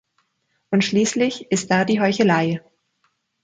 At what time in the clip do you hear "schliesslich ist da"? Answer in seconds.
0.83-1.85